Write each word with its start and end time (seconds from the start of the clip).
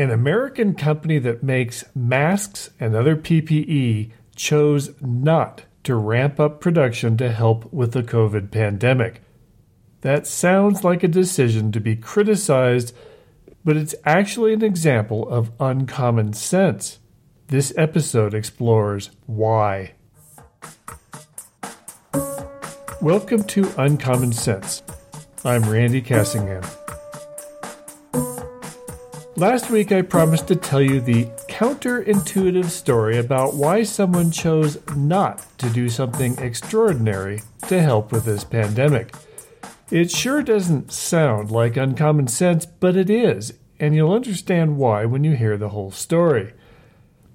An 0.00 0.10
American 0.10 0.72
company 0.76 1.18
that 1.18 1.42
makes 1.42 1.84
masks 1.94 2.70
and 2.80 2.96
other 2.96 3.14
PPE 3.14 4.10
chose 4.34 4.92
not 5.02 5.64
to 5.84 5.94
ramp 5.94 6.40
up 6.40 6.58
production 6.58 7.18
to 7.18 7.30
help 7.30 7.70
with 7.70 7.92
the 7.92 8.02
COVID 8.02 8.50
pandemic. 8.50 9.20
That 10.00 10.26
sounds 10.26 10.84
like 10.84 11.02
a 11.02 11.08
decision 11.08 11.70
to 11.72 11.80
be 11.80 11.96
criticized, 11.96 12.94
but 13.62 13.76
it's 13.76 13.94
actually 14.06 14.54
an 14.54 14.64
example 14.64 15.28
of 15.28 15.52
uncommon 15.60 16.32
sense. 16.32 16.98
This 17.48 17.74
episode 17.76 18.32
explores 18.32 19.10
why. 19.26 19.92
Welcome 23.02 23.44
to 23.48 23.70
Uncommon 23.76 24.32
Sense. 24.32 24.82
I'm 25.44 25.68
Randy 25.68 26.00
Cassingham. 26.00 26.79
Last 29.40 29.70
week, 29.70 29.90
I 29.90 30.02
promised 30.02 30.48
to 30.48 30.54
tell 30.54 30.82
you 30.82 31.00
the 31.00 31.24
counterintuitive 31.48 32.66
story 32.66 33.16
about 33.16 33.54
why 33.54 33.84
someone 33.84 34.30
chose 34.30 34.76
not 34.94 35.46
to 35.56 35.70
do 35.70 35.88
something 35.88 36.36
extraordinary 36.36 37.40
to 37.66 37.80
help 37.80 38.12
with 38.12 38.26
this 38.26 38.44
pandemic. 38.44 39.14
It 39.90 40.10
sure 40.10 40.42
doesn't 40.42 40.92
sound 40.92 41.50
like 41.50 41.78
uncommon 41.78 42.28
sense, 42.28 42.66
but 42.66 42.96
it 42.98 43.08
is, 43.08 43.54
and 43.78 43.94
you'll 43.94 44.12
understand 44.12 44.76
why 44.76 45.06
when 45.06 45.24
you 45.24 45.34
hear 45.34 45.56
the 45.56 45.70
whole 45.70 45.90
story. 45.90 46.52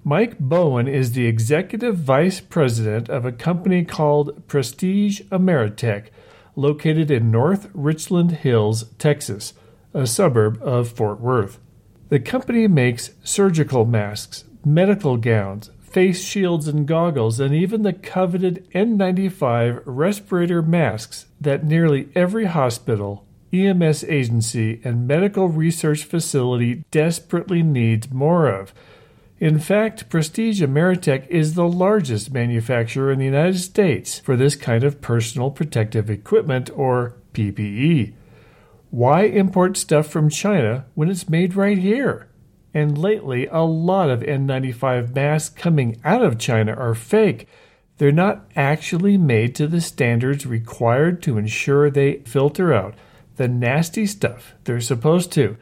Mike 0.04 0.38
Bowen 0.38 0.86
is 0.86 1.10
the 1.10 1.26
executive 1.26 1.96
vice 1.96 2.38
president 2.38 3.08
of 3.08 3.24
a 3.24 3.32
company 3.32 3.84
called 3.84 4.46
Prestige 4.46 5.22
Ameritech, 5.32 6.10
located 6.54 7.10
in 7.10 7.32
North 7.32 7.68
Richland 7.74 8.30
Hills, 8.30 8.84
Texas, 8.96 9.54
a 9.92 10.06
suburb 10.06 10.62
of 10.62 10.88
Fort 10.88 11.20
Worth. 11.20 11.58
The 12.08 12.20
company 12.20 12.68
makes 12.68 13.10
surgical 13.24 13.84
masks, 13.84 14.44
medical 14.64 15.16
gowns, 15.16 15.70
face 15.80 16.22
shields 16.22 16.68
and 16.68 16.86
goggles, 16.86 17.40
and 17.40 17.52
even 17.52 17.82
the 17.82 17.92
coveted 17.92 18.64
N95 18.72 19.82
respirator 19.84 20.62
masks 20.62 21.26
that 21.40 21.64
nearly 21.64 22.08
every 22.14 22.44
hospital, 22.44 23.24
EMS 23.52 24.04
agency, 24.04 24.80
and 24.84 25.08
medical 25.08 25.48
research 25.48 26.04
facility 26.04 26.84
desperately 26.92 27.62
needs 27.62 28.10
more 28.12 28.48
of. 28.48 28.72
In 29.40 29.58
fact, 29.58 30.08
Prestige 30.08 30.62
Ameritech 30.62 31.26
is 31.28 31.54
the 31.54 31.68
largest 31.68 32.32
manufacturer 32.32 33.10
in 33.10 33.18
the 33.18 33.24
United 33.24 33.58
States 33.58 34.18
for 34.18 34.36
this 34.36 34.54
kind 34.54 34.84
of 34.84 35.00
personal 35.00 35.50
protective 35.50 36.08
equipment, 36.08 36.70
or 36.74 37.16
PPE. 37.34 38.12
Why 38.90 39.22
import 39.24 39.76
stuff 39.76 40.06
from 40.06 40.30
China 40.30 40.86
when 40.94 41.10
it's 41.10 41.28
made 41.28 41.54
right 41.54 41.78
here? 41.78 42.28
And 42.72 42.96
lately, 42.96 43.46
a 43.46 43.62
lot 43.62 44.10
of 44.10 44.20
N95 44.20 45.14
masks 45.14 45.54
coming 45.54 46.00
out 46.04 46.22
of 46.22 46.38
China 46.38 46.74
are 46.74 46.94
fake. 46.94 47.48
They're 47.98 48.12
not 48.12 48.50
actually 48.54 49.16
made 49.16 49.54
to 49.54 49.66
the 49.66 49.80
standards 49.80 50.46
required 50.46 51.22
to 51.22 51.38
ensure 51.38 51.90
they 51.90 52.18
filter 52.18 52.74
out 52.74 52.94
the 53.36 53.48
nasty 53.48 54.06
stuff 54.06 54.54
they're 54.64 54.80
supposed 54.80 55.32
to. 55.32 55.56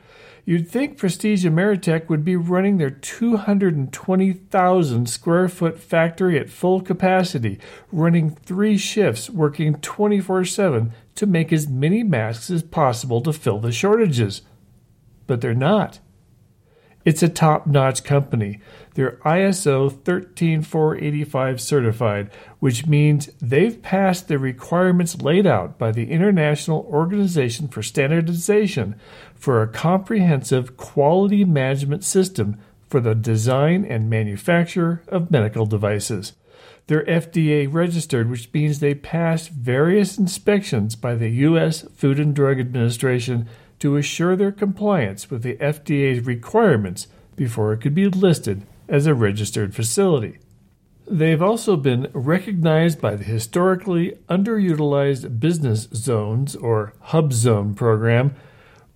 You'd 0.47 0.69
think 0.69 0.99
Prestige 0.99 1.47
Ameritech 1.47 2.11
would 2.11 2.23
be 2.23 2.37
running 2.37 2.77
their 2.77 2.91
220,000 2.91 5.09
square 5.09 5.49
foot 5.49 5.79
factory 5.79 6.39
at 6.39 6.51
full 6.51 6.83
capacity, 6.83 7.59
running 7.91 8.29
three 8.31 8.77
shifts, 8.77 9.31
working 9.31 9.77
24 9.77 10.45
7 10.45 10.93
to 11.15 11.27
make 11.27 11.51
as 11.51 11.67
many 11.67 12.03
masks 12.03 12.51
as 12.51 12.63
possible 12.63 13.23
to 13.23 13.33
fill 13.33 13.59
the 13.59 13.73
shortages. 13.73 14.43
But 15.27 15.41
they're 15.41 15.55
not. 15.55 16.01
It's 17.05 17.23
a 17.23 17.29
top 17.29 17.67
notch 17.67 18.03
company. 18.03 18.61
They're 18.95 19.19
ISO 19.25 19.91
13485 20.05 21.61
certified, 21.61 22.31
which 22.61 22.87
means 22.87 23.29
they've 23.43 23.81
passed 23.83 24.29
the 24.29 24.39
requirements 24.39 25.21
laid 25.21 25.47
out 25.47 25.79
by 25.79 25.93
the 25.93 26.11
International 26.11 26.87
Organization 26.89 27.69
for 27.69 27.83
Standardization 27.83 28.95
for 29.35 29.61
a 29.61 29.69
comprehensive 29.69 30.77
quality 30.77 31.45
management 31.45 32.05
system 32.05 32.57
for 32.89 33.01
the 33.01 33.15
design 33.15 33.85
and 33.85 34.09
manufacture 34.09 35.03
of 35.09 35.31
medical 35.31 35.67
devices. 35.67 36.33
They're 36.87 37.05
FDA 37.05 37.71
registered, 37.71 38.31
which 38.31 38.53
means 38.53 38.79
they 38.79 38.95
passed 38.95 39.51
various 39.51 40.19
inspections 40.19 40.97
by 40.97 41.15
the 41.15 41.31
U.S. 41.31 41.83
Food 41.95 42.21
and 42.21 42.35
Drug 42.35 42.61
Administration 42.61 43.49
to 43.85 43.99
assure 43.99 44.35
their 44.35 44.51
compliance 44.51 45.31
with 45.31 45.43
the 45.43 45.57
FDA's 45.57 46.25
requirements 46.25 47.07
before 47.37 47.71
it 47.75 47.83
could 47.83 47.95
be 47.95 48.09
listed 48.09 48.63
as 48.89 49.07
a 49.07 49.15
registered 49.15 49.75
facility. 49.75 50.39
They've 51.07 51.43
also 51.43 51.77
been 51.77 52.09
recognized 52.15 52.99
by 52.99 53.17
the 53.17 53.25
historically 53.25 54.17
underutilized 54.27 55.39
Business 55.39 55.87
Zones 55.93 56.57
or 56.57 56.95
Hub 56.99 57.35
Zone 57.35 57.75
program, 57.75 58.35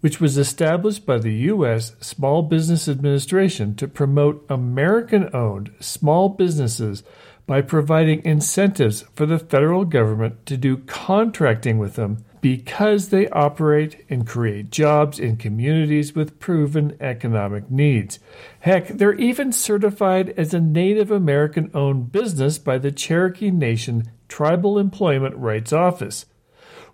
which 0.00 0.22
was 0.22 0.38
established 0.38 1.04
by 1.04 1.18
the 1.18 1.34
U.S. 1.34 1.94
Small 2.00 2.40
Business 2.40 2.88
Administration 2.88 3.74
to 3.74 3.86
promote 3.86 4.46
American 4.48 5.28
owned 5.34 5.70
small 5.80 6.30
businesses 6.30 7.02
by 7.46 7.60
providing 7.60 8.24
incentives 8.24 9.02
for 9.14 9.26
the 9.26 9.38
federal 9.38 9.84
government 9.84 10.46
to 10.46 10.56
do 10.56 10.78
contracting 10.78 11.76
with 11.76 11.96
them 11.96 12.24
because 12.40 13.08
they 13.08 13.28
operate 13.28 14.04
and 14.08 14.26
create 14.26 14.70
jobs 14.70 15.18
in 15.18 15.36
communities 15.36 16.14
with 16.14 16.40
proven 16.40 16.96
economic 17.00 17.70
needs. 17.70 18.18
Heck, 18.60 18.88
they're 18.88 19.14
even 19.14 19.52
certified 19.52 20.30
as 20.36 20.54
a 20.54 20.60
Native 20.60 21.10
American 21.10 21.70
owned 21.74 22.12
business 22.12 22.58
by 22.58 22.78
the 22.78 22.92
Cherokee 22.92 23.50
Nation 23.50 24.10
Tribal 24.28 24.78
Employment 24.78 25.36
Rights 25.36 25.72
Office. 25.72 26.26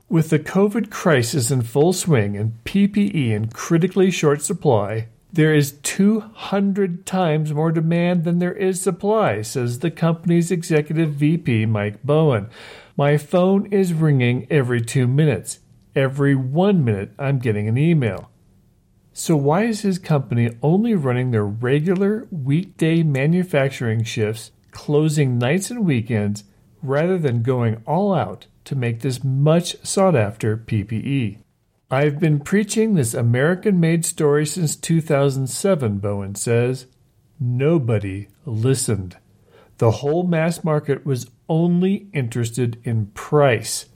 With 0.09 0.31
the 0.31 0.39
COVID 0.39 0.91
crisis 0.91 1.51
in 1.51 1.63
full 1.63 1.93
swing 1.93 2.37
and 2.37 2.63
PPE 2.65 3.31
in 3.31 3.49
critically 3.49 4.11
short 4.11 4.43
supply, 4.43 5.09
there 5.33 5.53
is 5.53 5.73
200 5.83 7.07
times 7.07 7.53
more 7.53 7.73
demand 7.73 8.23
than 8.23 8.39
there 8.39 8.53
is 8.53 8.81
supply, 8.81 9.43
says 9.43 9.81
the 9.81 9.91
company's 9.91 10.53
executive 10.53 11.15
VP, 11.15 11.67
Mike 11.67 12.05
Bowen. 12.05 12.49
My 12.97 13.17
phone 13.17 13.67
is 13.73 13.93
ringing 13.93 14.47
every 14.51 14.81
two 14.81 15.09
minutes. 15.09 15.59
Every 15.97 16.37
one 16.37 16.85
minute, 16.85 17.11
I'm 17.19 17.41
getting 17.41 17.67
an 17.67 17.77
email. 17.77 18.31
So, 19.13 19.37
why 19.37 19.65
is 19.65 19.81
his 19.81 19.99
company 19.99 20.57
only 20.63 20.95
running 20.95 21.31
their 21.31 21.45
regular 21.45 22.29
weekday 22.31 23.03
manufacturing 23.03 24.05
shifts, 24.05 24.53
closing 24.71 25.39
nights 25.39 25.73
and 25.73 25.85
weekends, 25.85 26.45
rather 26.83 27.19
than 27.19 27.43
going 27.43 27.83
all 27.85 28.15
out 28.15 28.47
to 28.67 28.77
make 28.77 29.01
this 29.01 29.25
much 29.25 29.77
sought 29.85 30.15
after 30.15 30.57
PPE? 30.57 31.39
I've 31.91 32.21
been 32.21 32.41
preaching 32.41 32.95
this 32.95 33.13
American 33.13 33.81
made 33.81 34.05
story 34.05 34.47
since 34.47 34.77
2007, 34.77 35.99
Bowen 35.99 36.37
says. 36.37 36.87
Nobody 37.41 38.29
listened. 38.47 39.17
The 39.79 39.91
whole 39.91 40.27
mass 40.27 40.63
market 40.63 41.05
was 41.05 41.31
only 41.49 42.09
interested 42.13 42.81
in 42.85 43.07
price. 43.07 43.87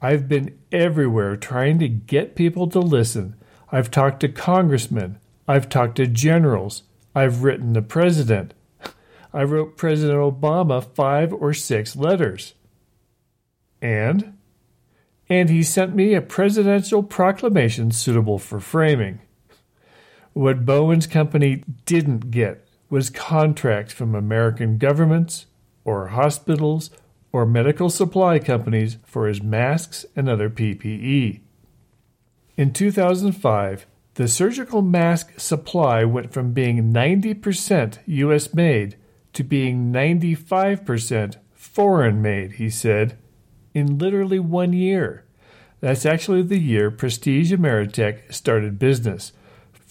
I've 0.00 0.28
been 0.28 0.58
everywhere 0.70 1.36
trying 1.36 1.78
to 1.78 1.88
get 1.88 2.36
people 2.36 2.68
to 2.68 2.80
listen. 2.80 3.36
I've 3.72 3.90
talked 3.90 4.20
to 4.20 4.28
congressmen. 4.28 5.18
I've 5.48 5.68
talked 5.68 5.96
to 5.96 6.06
generals. 6.06 6.82
I've 7.14 7.42
written 7.42 7.72
the 7.72 7.82
president. 7.82 8.54
I 9.32 9.42
wrote 9.44 9.76
President 9.76 10.18
Obama 10.18 10.84
five 10.94 11.32
or 11.32 11.54
six 11.54 11.96
letters. 11.96 12.54
And? 13.80 14.34
and 15.28 15.48
he 15.48 15.62
sent 15.62 15.94
me 15.94 16.14
a 16.14 16.20
presidential 16.20 17.02
proclamation 17.02 17.90
suitable 17.90 18.38
for 18.38 18.60
framing. 18.60 19.20
What 20.32 20.66
Bowen's 20.66 21.06
company 21.06 21.64
didn't 21.86 22.30
get 22.30 22.66
was 22.90 23.10
contracts 23.10 23.92
from 23.92 24.14
American 24.14 24.78
governments 24.78 25.46
or 25.84 26.08
hospitals 26.08 26.90
or 27.32 27.44
medical 27.44 27.90
supply 27.90 28.38
companies 28.38 28.98
for 29.04 29.26
his 29.26 29.42
masks 29.42 30.06
and 30.14 30.28
other 30.28 30.48
PPE. 30.48 31.40
In 32.56 32.72
2005, 32.72 33.86
the 34.14 34.28
surgical 34.28 34.82
mask 34.82 35.38
supply 35.40 36.04
went 36.04 36.32
from 36.32 36.52
being 36.52 36.92
90% 36.92 37.98
US 38.06 38.54
made 38.54 38.96
to 39.32 39.42
being 39.42 39.92
95% 39.92 41.36
foreign 41.52 42.22
made, 42.22 42.52
he 42.52 42.70
said 42.70 43.18
in 43.74 43.98
literally 43.98 44.38
one 44.38 44.72
year. 44.72 45.24
That's 45.80 46.06
actually 46.06 46.42
the 46.42 46.58
year 46.58 46.90
Prestige 46.90 47.52
Ameritech 47.52 48.32
started 48.32 48.78
business. 48.78 49.32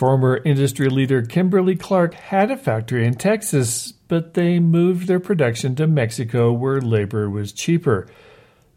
Former 0.03 0.41
industry 0.43 0.89
leader 0.89 1.21
Kimberly 1.21 1.77
Clark 1.77 2.13
had 2.13 2.51
a 2.51 2.57
factory 2.57 3.07
in 3.07 3.13
Texas, 3.13 3.93
but 4.09 4.33
they 4.33 4.59
moved 4.59 5.07
their 5.07 5.21
production 5.21 5.75
to 5.75 5.87
Mexico 5.87 6.51
where 6.51 6.81
labor 6.81 7.29
was 7.29 7.53
cheaper. 7.53 8.07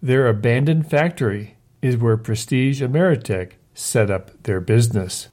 Their 0.00 0.28
abandoned 0.28 0.88
factory 0.88 1.56
is 1.82 1.96
where 1.96 2.16
Prestige 2.16 2.80
Ameritech 2.80 3.54
set 3.74 4.08
up 4.08 4.40
their 4.44 4.60
business. 4.60 5.26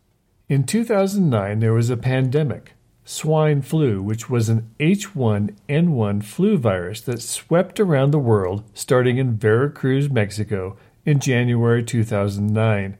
In 0.49 0.63
2009, 0.63 1.59
there 1.59 1.73
was 1.73 1.91
a 1.91 1.95
pandemic, 1.95 2.73
swine 3.05 3.61
flu, 3.61 4.01
which 4.01 4.27
was 4.27 4.49
an 4.49 4.71
H1N1 4.79 6.23
flu 6.23 6.57
virus 6.57 7.01
that 7.01 7.21
swept 7.21 7.79
around 7.79 8.09
the 8.09 8.17
world 8.17 8.63
starting 8.73 9.19
in 9.19 9.37
Veracruz, 9.37 10.09
Mexico 10.09 10.75
in 11.05 11.19
January 11.19 11.83
2009. 11.83 12.97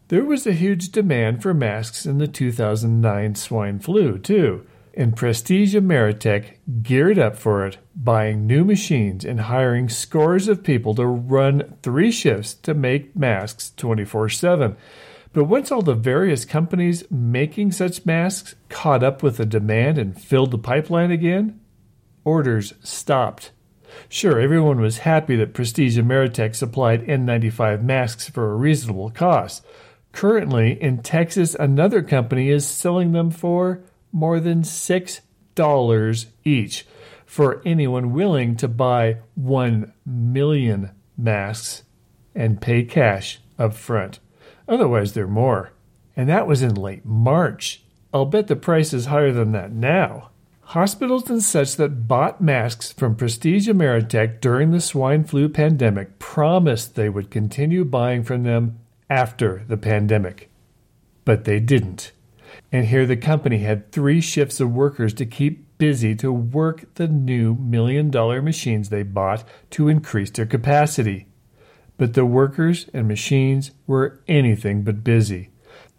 There 0.07 0.23
was 0.23 0.45
a 0.45 0.53
huge 0.53 0.91
demand 0.91 1.41
for 1.41 1.53
masks 1.53 2.05
in 2.05 2.19
the 2.19 2.27
2009 2.27 3.35
swine 3.35 3.79
flu, 3.79 4.17
too 4.19 4.65
and 4.95 5.15
Prestige 5.15 5.75
Ameritech 5.75 6.57
geared 6.81 7.19
up 7.19 7.35
for 7.35 7.65
it, 7.65 7.77
buying 7.95 8.47
new 8.47 8.63
machines 8.63 9.25
and 9.25 9.41
hiring 9.41 9.89
scores 9.89 10.47
of 10.47 10.63
people 10.63 10.95
to 10.95 11.05
run 11.05 11.77
three 11.83 12.11
shifts 12.11 12.53
to 12.53 12.73
make 12.73 13.15
masks 13.15 13.73
24 13.75 14.29
7. 14.29 14.77
But 15.33 15.45
once 15.45 15.69
all 15.71 15.81
the 15.81 15.95
various 15.95 16.45
companies 16.45 17.03
making 17.11 17.73
such 17.73 18.05
masks 18.05 18.55
caught 18.69 19.03
up 19.03 19.21
with 19.21 19.35
the 19.35 19.45
demand 19.45 19.97
and 19.97 20.19
filled 20.19 20.51
the 20.51 20.57
pipeline 20.57 21.11
again, 21.11 21.59
orders 22.23 22.73
stopped. 22.81 23.51
Sure, 24.09 24.39
everyone 24.39 24.79
was 24.79 24.99
happy 24.99 25.35
that 25.35 25.53
Prestige 25.53 25.97
Ameritech 25.97 26.55
supplied 26.55 27.05
N95 27.05 27.83
masks 27.83 28.29
for 28.29 28.51
a 28.51 28.55
reasonable 28.55 29.09
cost. 29.09 29.65
Currently, 30.11 30.81
in 30.81 31.01
Texas, 31.01 31.55
another 31.55 32.01
company 32.01 32.49
is 32.49 32.67
selling 32.67 33.11
them 33.11 33.31
for 33.31 33.81
more 34.11 34.39
than 34.39 34.61
$6 34.61 36.25
each 36.43 36.87
for 37.25 37.61
anyone 37.65 38.13
willing 38.13 38.55
to 38.55 38.67
buy 38.67 39.17
1 39.35 39.91
million 40.05 40.91
masks 41.17 41.83
and 42.33 42.61
pay 42.61 42.83
cash 42.83 43.39
up 43.59 43.73
front. 43.73 44.19
Otherwise, 44.67 45.13
they're 45.13 45.27
more. 45.27 45.71
And 46.15 46.29
that 46.29 46.47
was 46.47 46.61
in 46.61 46.75
late 46.75 47.05
March. 47.05 47.83
I'll 48.13 48.25
bet 48.25 48.47
the 48.47 48.55
price 48.55 48.93
is 48.93 49.07
higher 49.07 49.33
than 49.33 49.51
that 49.51 49.71
now. 49.71 50.29
Hospitals 50.69 51.29
and 51.29 51.43
such 51.43 51.75
that 51.75 52.07
bought 52.07 52.41
masks 52.41 52.91
from 52.91 53.15
Prestige 53.15 53.69
Ameritech 53.69 54.41
during 54.41 54.71
the 54.71 54.81
swine 54.81 55.23
flu 55.23 55.47
pandemic 55.47 56.17
promised 56.17 56.95
they 56.95 57.07
would 57.07 57.29
continue 57.29 57.85
buying 57.85 58.23
from 58.23 58.41
them 58.41 58.79
after 59.07 59.63
the 59.67 59.77
pandemic. 59.77 60.49
But 61.23 61.43
they 61.43 61.59
didn't. 61.59 62.11
And 62.71 62.87
here 62.87 63.05
the 63.05 63.15
company 63.15 63.59
had 63.59 63.91
three 63.91 64.19
shifts 64.19 64.59
of 64.59 64.73
workers 64.73 65.13
to 65.15 65.25
keep 65.25 65.77
busy 65.77 66.15
to 66.15 66.31
work 66.31 66.91
the 66.95 67.07
new 67.07 67.53
million 67.55 68.09
dollar 68.09 68.41
machines 68.41 68.89
they 68.89 69.03
bought 69.03 69.43
to 69.69 69.87
increase 69.87 70.31
their 70.31 70.47
capacity. 70.47 71.27
But 71.97 72.15
the 72.15 72.25
workers 72.25 72.87
and 72.91 73.07
machines 73.07 73.69
were 73.85 74.19
anything 74.27 74.81
but 74.81 75.03
busy. 75.03 75.51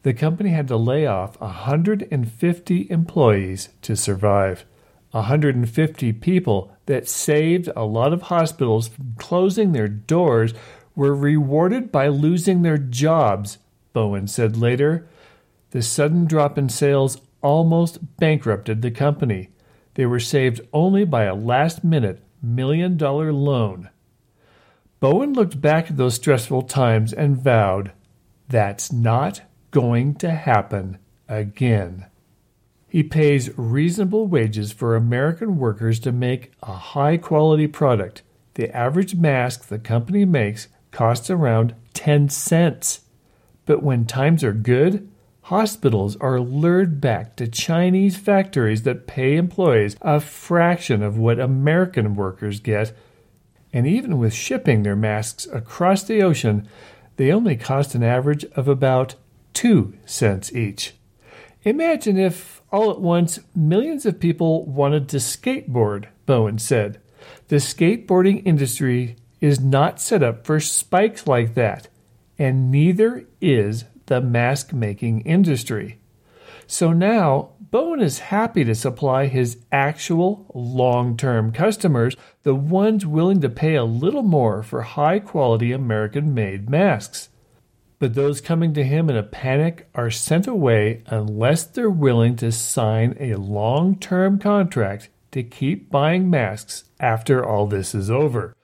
The 0.06 0.14
company 0.14 0.50
had 0.50 0.68
to 0.68 0.76
lay 0.76 1.04
off 1.04 1.40
150 1.40 2.90
employees 2.92 3.70
to 3.82 3.96
survive. 3.96 4.64
150 5.10 6.12
people 6.12 6.70
that 6.86 7.08
saved 7.08 7.68
a 7.74 7.84
lot 7.84 8.12
of 8.12 8.22
hospitals 8.22 8.86
from 8.86 9.16
closing 9.18 9.72
their 9.72 9.88
doors 9.88 10.54
were 10.94 11.12
rewarded 11.12 11.90
by 11.90 12.06
losing 12.06 12.62
their 12.62 12.78
jobs, 12.78 13.58
Bowen 13.92 14.28
said 14.28 14.56
later. 14.56 15.08
The 15.72 15.82
sudden 15.82 16.26
drop 16.26 16.56
in 16.56 16.68
sales 16.68 17.20
almost 17.42 18.16
bankrupted 18.16 18.82
the 18.82 18.92
company. 18.92 19.50
They 19.94 20.06
were 20.06 20.20
saved 20.20 20.60
only 20.72 21.04
by 21.04 21.24
a 21.24 21.34
last 21.34 21.82
minute 21.82 22.22
million 22.40 22.96
dollar 22.96 23.32
loan. 23.32 23.90
Bowen 25.00 25.32
looked 25.32 25.60
back 25.60 25.90
at 25.90 25.96
those 25.96 26.14
stressful 26.14 26.62
times 26.62 27.12
and 27.12 27.36
vowed, 27.36 27.90
That's 28.48 28.92
not 28.92 29.40
going 29.76 30.14
to 30.14 30.30
happen 30.30 30.96
again. 31.28 32.06
He 32.88 33.02
pays 33.02 33.50
reasonable 33.58 34.26
wages 34.26 34.72
for 34.72 34.96
American 34.96 35.58
workers 35.58 36.00
to 36.00 36.12
make 36.12 36.50
a 36.62 36.72
high 36.72 37.18
quality 37.18 37.66
product. 37.66 38.22
The 38.54 38.74
average 38.74 39.14
mask 39.16 39.68
the 39.68 39.78
company 39.78 40.24
makes 40.24 40.68
costs 40.92 41.28
around 41.28 41.74
10 41.92 42.30
cents. 42.30 43.02
But 43.66 43.82
when 43.82 44.06
times 44.06 44.42
are 44.42 44.54
good, 44.54 45.10
hospitals 45.42 46.16
are 46.22 46.40
lured 46.40 46.98
back 46.98 47.36
to 47.36 47.46
Chinese 47.46 48.16
factories 48.16 48.84
that 48.84 49.06
pay 49.06 49.36
employees 49.36 49.94
a 50.00 50.20
fraction 50.20 51.02
of 51.02 51.18
what 51.18 51.38
American 51.38 52.14
workers 52.14 52.60
get. 52.60 52.96
And 53.74 53.86
even 53.86 54.16
with 54.16 54.32
shipping 54.32 54.84
their 54.84 54.96
masks 54.96 55.46
across 55.52 56.02
the 56.02 56.22
ocean, 56.22 56.66
they 57.16 57.30
only 57.30 57.56
cost 57.56 57.94
an 57.94 58.02
average 58.02 58.46
of 58.56 58.68
about 58.68 59.16
two 59.56 59.94
cents 60.04 60.52
each. 60.52 60.92
Imagine 61.62 62.18
if, 62.18 62.60
all 62.70 62.90
at 62.90 63.00
once, 63.00 63.40
millions 63.54 64.04
of 64.04 64.20
people 64.20 64.66
wanted 64.66 65.08
to 65.08 65.16
skateboard, 65.16 66.08
Bowen 66.26 66.58
said. 66.58 67.00
The 67.48 67.56
skateboarding 67.56 68.42
industry 68.44 69.16
is 69.40 69.58
not 69.58 69.98
set 69.98 70.22
up 70.22 70.44
for 70.44 70.60
spikes 70.60 71.26
like 71.26 71.54
that, 71.54 71.88
and 72.38 72.70
neither 72.70 73.24
is 73.40 73.86
the 74.04 74.20
mask 74.20 74.74
making 74.74 75.22
industry. 75.22 76.00
So 76.66 76.92
now, 76.92 77.52
Bowen 77.58 78.00
is 78.00 78.18
happy 78.18 78.62
to 78.64 78.74
supply 78.74 79.26
his 79.26 79.56
actual 79.72 80.50
long 80.54 81.16
term 81.16 81.50
customers, 81.50 82.14
the 82.42 82.54
ones 82.54 83.06
willing 83.06 83.40
to 83.40 83.48
pay 83.48 83.74
a 83.74 83.84
little 83.84 84.22
more 84.22 84.62
for 84.62 84.82
high 84.82 85.18
quality 85.18 85.72
American 85.72 86.34
made 86.34 86.68
masks. 86.68 87.30
But 87.98 88.14
those 88.14 88.40
coming 88.40 88.74
to 88.74 88.84
him 88.84 89.08
in 89.08 89.16
a 89.16 89.22
panic 89.22 89.88
are 89.94 90.10
sent 90.10 90.46
away 90.46 91.02
unless 91.06 91.64
they're 91.64 91.88
willing 91.88 92.36
to 92.36 92.52
sign 92.52 93.16
a 93.18 93.36
long 93.36 93.98
term 93.98 94.38
contract 94.38 95.08
to 95.32 95.42
keep 95.42 95.90
buying 95.90 96.28
masks 96.28 96.84
after 97.00 97.44
all 97.44 97.66
this 97.66 97.94
is 97.94 98.10
over. 98.10 98.54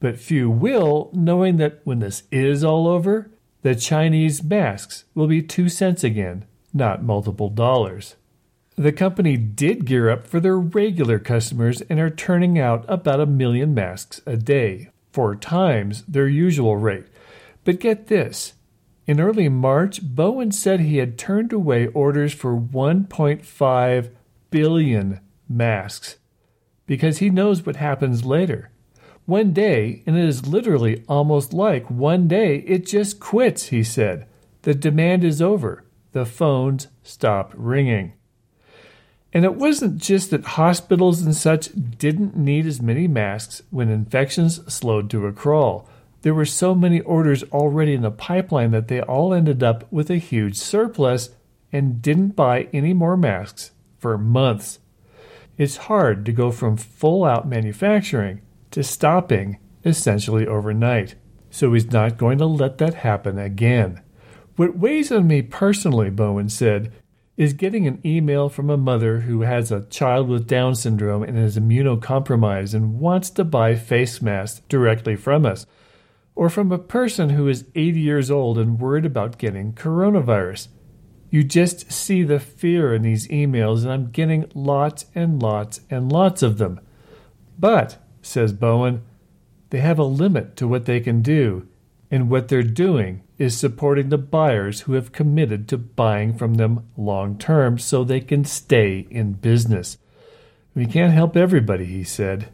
But 0.00 0.18
few 0.18 0.48
will, 0.48 1.10
knowing 1.12 1.56
that 1.56 1.80
when 1.84 1.98
this 1.98 2.22
is 2.30 2.64
all 2.64 2.86
over, 2.86 3.30
the 3.62 3.74
Chinese 3.74 4.42
masks 4.42 5.04
will 5.14 5.26
be 5.26 5.42
two 5.42 5.68
cents 5.68 6.04
again, 6.04 6.46
not 6.72 7.02
multiple 7.02 7.50
dollars. 7.50 8.14
The 8.76 8.92
company 8.92 9.36
did 9.36 9.86
gear 9.86 10.08
up 10.08 10.26
for 10.26 10.38
their 10.38 10.56
regular 10.56 11.18
customers 11.18 11.80
and 11.90 11.98
are 11.98 12.10
turning 12.10 12.58
out 12.58 12.84
about 12.86 13.20
a 13.20 13.26
million 13.26 13.74
masks 13.74 14.20
a 14.24 14.36
day, 14.36 14.90
four 15.12 15.34
times 15.34 16.04
their 16.04 16.28
usual 16.28 16.76
rate. 16.76 17.06
But 17.64 17.80
get 17.80 18.06
this 18.06 18.54
in 19.08 19.20
early 19.20 19.48
March, 19.48 20.02
Bowen 20.02 20.52
said 20.52 20.80
he 20.80 20.98
had 20.98 21.16
turned 21.16 21.50
away 21.50 21.86
orders 21.86 22.34
for 22.34 22.54
1.5 22.54 24.10
billion 24.50 25.20
masks 25.48 26.18
because 26.84 27.16
he 27.16 27.30
knows 27.30 27.64
what 27.64 27.76
happens 27.76 28.26
later. 28.26 28.70
One 29.24 29.54
day, 29.54 30.02
and 30.06 30.14
it 30.16 30.24
is 30.24 30.46
literally 30.46 31.04
almost 31.08 31.54
like 31.54 31.90
one 31.90 32.28
day, 32.28 32.58
it 32.66 32.86
just 32.86 33.18
quits, 33.18 33.68
he 33.68 33.82
said. 33.82 34.26
The 34.62 34.74
demand 34.74 35.24
is 35.24 35.40
over. 35.40 35.84
The 36.12 36.26
phones 36.26 36.88
stop 37.02 37.54
ringing. 37.56 38.12
And 39.32 39.46
it 39.46 39.54
wasn't 39.54 40.02
just 40.02 40.30
that 40.30 40.44
hospitals 40.44 41.22
and 41.22 41.34
such 41.34 41.70
didn't 41.96 42.36
need 42.36 42.66
as 42.66 42.82
many 42.82 43.08
masks 43.08 43.62
when 43.70 43.88
infections 43.88 44.60
slowed 44.70 45.08
to 45.10 45.26
a 45.26 45.32
crawl. 45.32 45.88
There 46.22 46.34
were 46.34 46.44
so 46.44 46.74
many 46.74 47.00
orders 47.00 47.44
already 47.44 47.94
in 47.94 48.02
the 48.02 48.10
pipeline 48.10 48.72
that 48.72 48.88
they 48.88 49.00
all 49.00 49.32
ended 49.32 49.62
up 49.62 49.90
with 49.92 50.10
a 50.10 50.16
huge 50.16 50.56
surplus 50.56 51.30
and 51.72 52.02
didn't 52.02 52.36
buy 52.36 52.68
any 52.72 52.92
more 52.92 53.16
masks 53.16 53.72
for 53.98 54.18
months. 54.18 54.80
It's 55.56 55.76
hard 55.76 56.24
to 56.26 56.32
go 56.32 56.50
from 56.50 56.76
full 56.76 57.24
out 57.24 57.48
manufacturing 57.48 58.42
to 58.70 58.82
stopping 58.82 59.58
essentially 59.84 60.46
overnight. 60.46 61.14
So 61.50 61.72
he's 61.72 61.90
not 61.90 62.18
going 62.18 62.38
to 62.38 62.46
let 62.46 62.78
that 62.78 62.94
happen 62.94 63.38
again. 63.38 64.02
What 64.56 64.76
weighs 64.76 65.12
on 65.12 65.26
me 65.26 65.42
personally, 65.42 66.10
Bowen 66.10 66.48
said, 66.48 66.92
is 67.36 67.52
getting 67.52 67.86
an 67.86 68.00
email 68.04 68.48
from 68.48 68.68
a 68.68 68.76
mother 68.76 69.20
who 69.20 69.42
has 69.42 69.70
a 69.70 69.86
child 69.86 70.28
with 70.28 70.48
Down 70.48 70.74
syndrome 70.74 71.22
and 71.22 71.38
is 71.38 71.56
immunocompromised 71.56 72.74
and 72.74 72.98
wants 72.98 73.30
to 73.30 73.44
buy 73.44 73.76
face 73.76 74.20
masks 74.20 74.60
directly 74.68 75.14
from 75.14 75.46
us. 75.46 75.64
Or 76.38 76.48
from 76.48 76.70
a 76.70 76.78
person 76.78 77.30
who 77.30 77.48
is 77.48 77.64
80 77.74 77.98
years 77.98 78.30
old 78.30 78.58
and 78.58 78.78
worried 78.78 79.04
about 79.04 79.38
getting 79.38 79.72
coronavirus. 79.72 80.68
You 81.30 81.42
just 81.42 81.90
see 81.90 82.22
the 82.22 82.38
fear 82.38 82.94
in 82.94 83.02
these 83.02 83.26
emails, 83.26 83.82
and 83.82 83.90
I'm 83.90 84.12
getting 84.12 84.48
lots 84.54 85.06
and 85.16 85.42
lots 85.42 85.80
and 85.90 86.12
lots 86.12 86.44
of 86.44 86.58
them. 86.58 86.78
But, 87.58 87.98
says 88.22 88.52
Bowen, 88.52 89.02
they 89.70 89.80
have 89.80 89.98
a 89.98 90.04
limit 90.04 90.54
to 90.58 90.68
what 90.68 90.84
they 90.84 91.00
can 91.00 91.22
do, 91.22 91.66
and 92.08 92.30
what 92.30 92.46
they're 92.46 92.62
doing 92.62 93.24
is 93.36 93.58
supporting 93.58 94.10
the 94.10 94.16
buyers 94.16 94.82
who 94.82 94.92
have 94.92 95.10
committed 95.10 95.66
to 95.66 95.76
buying 95.76 96.34
from 96.34 96.54
them 96.54 96.88
long 96.96 97.36
term 97.36 97.80
so 97.80 98.04
they 98.04 98.20
can 98.20 98.44
stay 98.44 99.08
in 99.10 99.32
business. 99.32 99.98
We 100.72 100.86
can't 100.86 101.12
help 101.12 101.36
everybody, 101.36 101.86
he 101.86 102.04
said. 102.04 102.48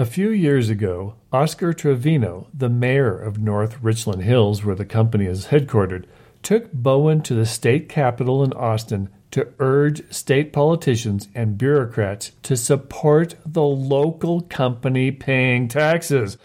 A 0.00 0.04
few 0.04 0.30
years 0.30 0.70
ago, 0.70 1.16
Oscar 1.32 1.72
Trevino, 1.72 2.46
the 2.54 2.68
mayor 2.68 3.20
of 3.20 3.40
North 3.40 3.82
Richland 3.82 4.22
Hills, 4.22 4.64
where 4.64 4.76
the 4.76 4.84
company 4.84 5.26
is 5.26 5.46
headquartered, 5.46 6.04
took 6.40 6.72
Bowen 6.72 7.20
to 7.22 7.34
the 7.34 7.44
state 7.44 7.88
capitol 7.88 8.44
in 8.44 8.52
Austin 8.52 9.08
to 9.32 9.48
urge 9.58 10.08
state 10.14 10.52
politicians 10.52 11.26
and 11.34 11.58
bureaucrats 11.58 12.30
to 12.44 12.56
support 12.56 13.34
the 13.44 13.64
local 13.64 14.42
company 14.42 15.10
paying 15.10 15.66
taxes 15.66 16.38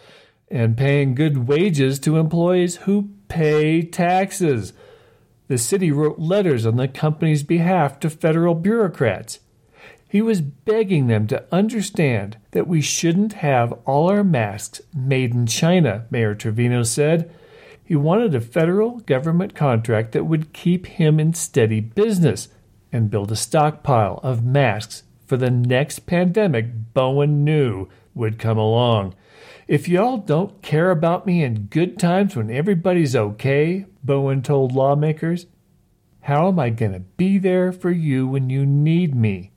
and 0.49 0.75
paying 0.75 1.13
good 1.13 1.47
wages 1.47 1.99
to 1.99 2.17
employees 2.17 2.77
who 2.77 3.09
pay 3.27 3.83
taxes. 3.83 4.73
The 5.47 5.59
city 5.59 5.91
wrote 5.91 6.17
letters 6.17 6.65
on 6.65 6.77
the 6.77 6.87
company's 6.87 7.43
behalf 7.43 7.99
to 7.99 8.09
federal 8.09 8.55
bureaucrats. 8.55 9.41
He 10.13 10.21
was 10.21 10.41
begging 10.41 11.07
them 11.07 11.25
to 11.25 11.43
understand 11.51 12.37
that 12.51 12.67
we 12.67 12.81
shouldn't 12.81 13.33
have 13.33 13.73
all 13.83 14.11
our 14.11 14.23
masks 14.23 14.79
made 14.95 15.33
in 15.33 15.47
China, 15.47 16.05
Mayor 16.11 16.35
Trevino 16.35 16.83
said. 16.83 17.33
He 17.83 17.95
wanted 17.95 18.35
a 18.35 18.39
federal 18.39 18.99
government 18.99 19.55
contract 19.55 20.11
that 20.11 20.25
would 20.25 20.53
keep 20.53 20.85
him 20.85 21.19
in 21.19 21.33
steady 21.33 21.79
business 21.79 22.49
and 22.91 23.09
build 23.09 23.31
a 23.31 23.35
stockpile 23.35 24.19
of 24.21 24.45
masks 24.45 25.01
for 25.25 25.35
the 25.35 25.49
next 25.49 26.05
pandemic 26.05 26.93
Bowen 26.93 27.43
knew 27.43 27.89
would 28.13 28.37
come 28.37 28.59
along. 28.59 29.15
If 29.67 29.89
y'all 29.89 30.17
don't 30.17 30.61
care 30.61 30.91
about 30.91 31.25
me 31.25 31.43
in 31.43 31.69
good 31.71 31.97
times 31.97 32.35
when 32.35 32.51
everybody's 32.51 33.15
okay, 33.15 33.87
Bowen 34.03 34.43
told 34.43 34.73
lawmakers, 34.73 35.47
how 36.21 36.49
am 36.49 36.59
I 36.59 36.69
going 36.69 36.93
to 36.93 36.99
be 36.99 37.39
there 37.39 37.71
for 37.71 37.89
you 37.89 38.27
when 38.27 38.51
you 38.51 38.63
need 38.63 39.15
me? 39.15 39.52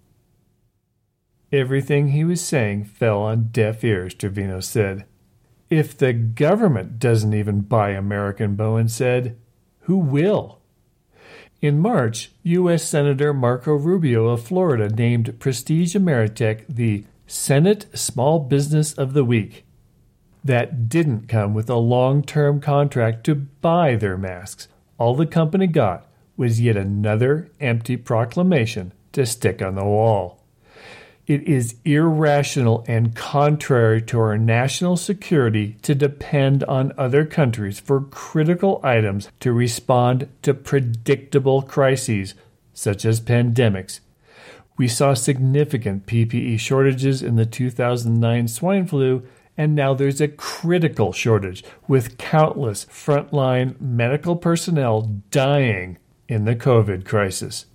Everything 1.52 2.08
he 2.08 2.24
was 2.24 2.40
saying 2.40 2.84
fell 2.84 3.22
on 3.22 3.48
deaf 3.52 3.84
ears, 3.84 4.14
Trevino 4.14 4.60
said. 4.60 5.04
If 5.70 5.96
the 5.96 6.12
government 6.12 6.98
doesn't 6.98 7.34
even 7.34 7.60
buy 7.60 7.90
American, 7.90 8.56
Bowen 8.56 8.88
said, 8.88 9.36
who 9.80 9.96
will? 9.98 10.60
In 11.62 11.78
March, 11.78 12.32
U.S. 12.42 12.82
Senator 12.82 13.32
Marco 13.32 13.74
Rubio 13.74 14.26
of 14.26 14.42
Florida 14.42 14.88
named 14.88 15.38
Prestige 15.38 15.96
Ameritech 15.96 16.64
the 16.68 17.04
Senate 17.26 17.86
Small 17.94 18.40
Business 18.40 18.92
of 18.92 19.12
the 19.12 19.24
Week. 19.24 19.64
That 20.44 20.88
didn't 20.88 21.28
come 21.28 21.54
with 21.54 21.70
a 21.70 21.76
long 21.76 22.22
term 22.22 22.60
contract 22.60 23.24
to 23.24 23.34
buy 23.34 23.96
their 23.96 24.16
masks. 24.16 24.68
All 24.98 25.14
the 25.14 25.26
company 25.26 25.66
got 25.66 26.06
was 26.36 26.60
yet 26.60 26.76
another 26.76 27.48
empty 27.60 27.96
proclamation 27.96 28.92
to 29.12 29.24
stick 29.24 29.62
on 29.62 29.74
the 29.74 29.84
wall. 29.84 30.44
It 31.26 31.42
is 31.42 31.74
irrational 31.84 32.84
and 32.86 33.16
contrary 33.16 34.00
to 34.02 34.20
our 34.20 34.38
national 34.38 34.96
security 34.96 35.76
to 35.82 35.92
depend 35.92 36.62
on 36.64 36.92
other 36.96 37.24
countries 37.24 37.80
for 37.80 38.00
critical 38.00 38.78
items 38.84 39.28
to 39.40 39.52
respond 39.52 40.28
to 40.42 40.54
predictable 40.54 41.62
crises, 41.62 42.34
such 42.72 43.04
as 43.04 43.20
pandemics. 43.20 43.98
We 44.76 44.86
saw 44.86 45.14
significant 45.14 46.06
PPE 46.06 46.60
shortages 46.60 47.22
in 47.22 47.34
the 47.34 47.46
2009 47.46 48.46
swine 48.46 48.86
flu, 48.86 49.26
and 49.56 49.74
now 49.74 49.94
there's 49.94 50.20
a 50.20 50.28
critical 50.28 51.12
shortage 51.12 51.64
with 51.88 52.18
countless 52.18 52.84
frontline 52.84 53.80
medical 53.80 54.36
personnel 54.36 55.22
dying 55.32 55.98
in 56.28 56.44
the 56.44 56.54
COVID 56.54 57.04
crisis. 57.04 57.66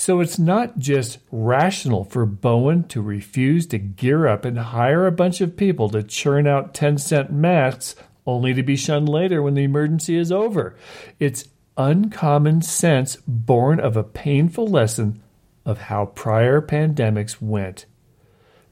So 0.00 0.20
it's 0.20 0.38
not 0.38 0.78
just 0.78 1.18
rational 1.30 2.04
for 2.04 2.24
Bowen 2.24 2.84
to 2.84 3.02
refuse 3.02 3.66
to 3.66 3.76
gear 3.76 4.26
up 4.26 4.46
and 4.46 4.58
hire 4.58 5.06
a 5.06 5.12
bunch 5.12 5.42
of 5.42 5.58
people 5.58 5.90
to 5.90 6.02
churn 6.02 6.46
out 6.46 6.72
10 6.72 6.96
cent 6.96 7.30
masks 7.30 7.96
only 8.24 8.54
to 8.54 8.62
be 8.62 8.76
shunned 8.76 9.10
later 9.10 9.42
when 9.42 9.52
the 9.52 9.64
emergency 9.64 10.16
is 10.16 10.32
over. 10.32 10.74
It's 11.18 11.50
uncommon 11.76 12.62
sense 12.62 13.16
born 13.28 13.78
of 13.78 13.94
a 13.94 14.02
painful 14.02 14.66
lesson 14.68 15.20
of 15.66 15.76
how 15.76 16.06
prior 16.06 16.62
pandemics 16.62 17.42
went. 17.42 17.84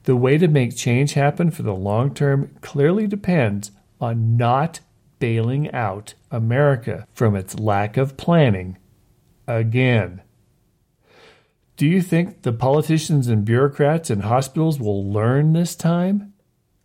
The 0.04 0.16
way 0.16 0.38
to 0.38 0.48
make 0.48 0.78
change 0.78 1.12
happen 1.12 1.50
for 1.50 1.62
the 1.62 1.74
long 1.74 2.14
term 2.14 2.56
clearly 2.62 3.06
depends 3.06 3.70
on 4.00 4.38
not 4.38 4.80
bailing 5.18 5.70
out 5.72 6.14
America 6.30 7.06
from 7.12 7.36
its 7.36 7.58
lack 7.58 7.98
of 7.98 8.16
planning 8.16 8.78
again. 9.46 10.22
Do 11.78 11.86
you 11.86 12.02
think 12.02 12.42
the 12.42 12.52
politicians 12.52 13.28
and 13.28 13.44
bureaucrats 13.44 14.10
and 14.10 14.24
hospitals 14.24 14.80
will 14.80 15.12
learn 15.12 15.52
this 15.52 15.76
time? 15.76 16.34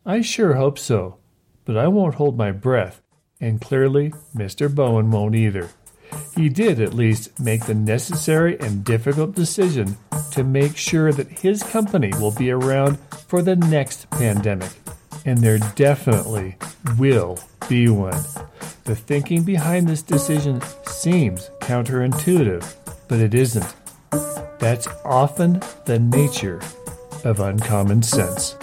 I 0.05 0.21
sure 0.21 0.53
hope 0.53 0.77
so, 0.77 1.17
but 1.65 1.75
I 1.75 1.87
won't 1.87 2.13
hold 2.13 2.37
my 2.37 2.51
breath, 2.51 3.01
and 3.41 3.59
clearly 3.59 4.13
Mr. 4.35 4.73
Bowen 4.73 5.09
won't 5.09 5.33
either. 5.33 5.71
He 6.35 6.47
did 6.47 6.79
at 6.79 6.93
least 6.93 7.39
make 7.39 7.65
the 7.65 7.73
necessary 7.73 8.55
and 8.59 8.85
difficult 8.85 9.33
decision 9.33 9.97
to 10.29 10.43
make 10.43 10.77
sure 10.77 11.11
that 11.11 11.39
his 11.39 11.63
company 11.63 12.11
will 12.19 12.35
be 12.35 12.51
around 12.51 12.99
for 13.27 13.41
the 13.41 13.55
next 13.55 14.07
pandemic, 14.11 14.69
and 15.25 15.39
there 15.39 15.57
definitely 15.73 16.55
will 16.99 17.39
be 17.67 17.89
one. 17.89 18.23
The 18.83 18.95
thinking 18.95 19.41
behind 19.41 19.87
this 19.87 20.03
decision 20.03 20.61
seems 20.85 21.49
counterintuitive, 21.61 22.75
but 23.07 23.19
it 23.19 23.33
isn't. 23.33 23.73
That's 24.59 24.87
often 25.03 25.61
the 25.85 25.99
nature 25.99 26.61
of 27.23 27.39
uncommon 27.39 28.03
sense. 28.03 28.55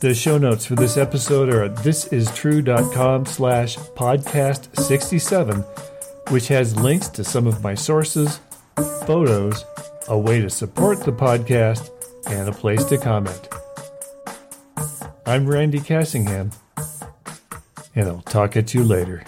The 0.00 0.14
show 0.14 0.38
notes 0.38 0.64
for 0.64 0.76
this 0.76 0.96
episode 0.96 1.48
are 1.48 1.64
at 1.64 1.74
thisistrue.com 1.74 3.26
slash 3.26 3.76
podcast 3.76 4.76
67, 4.80 5.60
which 6.30 6.48
has 6.48 6.76
links 6.78 7.08
to 7.08 7.24
some 7.24 7.48
of 7.48 7.62
my 7.64 7.74
sources, 7.74 8.38
photos, 9.06 9.64
a 10.06 10.16
way 10.16 10.40
to 10.40 10.48
support 10.48 11.02
the 11.02 11.12
podcast, 11.12 11.90
and 12.28 12.48
a 12.48 12.52
place 12.52 12.84
to 12.84 12.98
comment. 12.98 13.48
I'm 15.26 15.46
Randy 15.46 15.80
Cassingham, 15.80 16.54
and 17.96 18.08
I'll 18.08 18.22
talk 18.22 18.56
at 18.56 18.72
you 18.72 18.84
later. 18.84 19.24